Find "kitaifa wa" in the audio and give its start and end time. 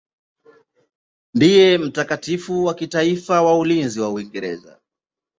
2.75-3.59